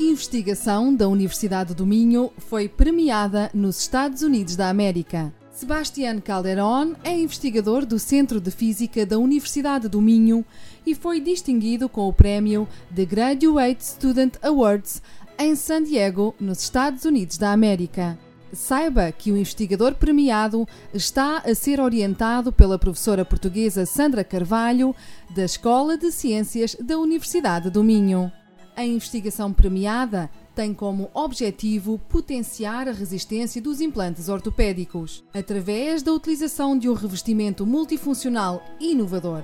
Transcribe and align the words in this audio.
Investigação 0.00 0.94
da 0.94 1.08
Universidade 1.08 1.74
do 1.74 1.84
Minho 1.84 2.30
foi 2.38 2.68
premiada 2.68 3.50
nos 3.52 3.80
Estados 3.80 4.22
Unidos 4.22 4.54
da 4.54 4.68
América. 4.68 5.34
Sebastián 5.50 6.20
Calderón 6.20 6.94
é 7.02 7.18
investigador 7.18 7.84
do 7.84 7.98
Centro 7.98 8.40
de 8.40 8.52
Física 8.52 9.04
da 9.04 9.18
Universidade 9.18 9.88
do 9.88 10.00
Minho 10.00 10.44
e 10.86 10.94
foi 10.94 11.20
distinguido 11.20 11.88
com 11.88 12.06
o 12.06 12.12
prémio 12.12 12.68
The 12.94 13.04
Graduate 13.04 13.84
Student 13.84 14.34
Awards 14.40 15.02
em 15.36 15.56
San 15.56 15.82
Diego, 15.82 16.32
nos 16.38 16.62
Estados 16.62 17.04
Unidos 17.04 17.36
da 17.36 17.50
América. 17.50 18.16
Saiba 18.52 19.10
que 19.10 19.32
o 19.32 19.36
investigador 19.36 19.96
premiado 19.96 20.66
está 20.94 21.38
a 21.38 21.54
ser 21.56 21.80
orientado 21.80 22.52
pela 22.52 22.78
professora 22.78 23.24
portuguesa 23.24 23.84
Sandra 23.84 24.22
Carvalho, 24.22 24.94
da 25.34 25.44
Escola 25.44 25.98
de 25.98 26.12
Ciências 26.12 26.76
da 26.80 26.96
Universidade 26.96 27.68
do 27.68 27.82
Minho. 27.82 28.32
A 28.78 28.84
investigação 28.84 29.52
premiada 29.52 30.30
tem 30.54 30.72
como 30.72 31.10
objetivo 31.12 32.00
potenciar 32.08 32.86
a 32.86 32.92
resistência 32.92 33.60
dos 33.60 33.80
implantes 33.80 34.28
ortopédicos 34.28 35.24
através 35.34 36.00
da 36.00 36.12
utilização 36.12 36.78
de 36.78 36.88
um 36.88 36.92
revestimento 36.92 37.66
multifuncional 37.66 38.62
inovador. 38.78 39.42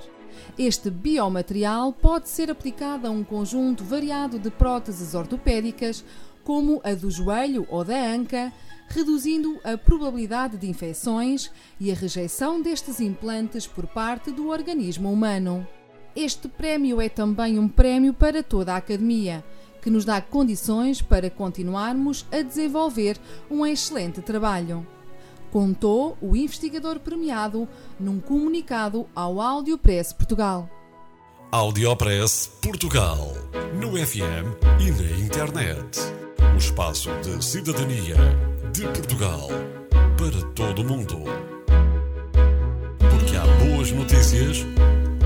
Este 0.57 0.89
biomaterial 0.89 1.91
pode 1.91 2.29
ser 2.29 2.49
aplicado 2.49 3.07
a 3.07 3.11
um 3.11 3.25
conjunto 3.25 3.83
variado 3.83 4.39
de 4.39 4.49
próteses 4.49 5.13
ortopédicas, 5.13 6.01
como 6.41 6.79
a 6.81 6.93
do 6.93 7.11
joelho 7.11 7.67
ou 7.69 7.83
da 7.83 8.13
anca, 8.13 8.53
reduzindo 8.87 9.59
a 9.65 9.77
probabilidade 9.77 10.55
de 10.55 10.69
infecções 10.69 11.51
e 11.77 11.91
a 11.91 11.93
rejeição 11.93 12.61
destes 12.61 13.01
implantes 13.01 13.67
por 13.67 13.85
parte 13.85 14.31
do 14.31 14.47
organismo 14.47 15.11
humano. 15.11 15.67
Este 16.15 16.47
prémio 16.47 17.01
é 17.01 17.09
também 17.09 17.59
um 17.59 17.67
prémio 17.67 18.13
para 18.13 18.41
toda 18.41 18.73
a 18.73 18.77
academia, 18.77 19.43
que 19.81 19.89
nos 19.89 20.05
dá 20.05 20.21
condições 20.21 21.01
para 21.01 21.29
continuarmos 21.29 22.25
a 22.31 22.41
desenvolver 22.41 23.17
um 23.51 23.65
excelente 23.65 24.21
trabalho. 24.21 24.87
Contou 25.51 26.17
o 26.21 26.33
investigador 26.33 26.99
premiado 26.99 27.67
num 27.99 28.19
comunicado 28.21 29.05
ao 29.13 29.41
Audiopress 29.41 30.13
Portugal. 30.13 30.69
Audiopress 31.51 32.47
Portugal. 32.61 33.33
No 33.79 33.91
FM 33.91 34.55
e 34.79 34.91
na 34.91 35.19
internet. 35.19 35.99
O 36.53 36.57
espaço 36.57 37.09
de 37.21 37.43
cidadania 37.43 38.15
de 38.71 38.83
Portugal 38.83 39.49
para 40.17 40.45
todo 40.53 40.81
o 40.81 40.85
mundo. 40.85 41.23
Porque 42.97 43.35
há 43.35 43.45
boas 43.65 43.91
notícias 43.91 44.65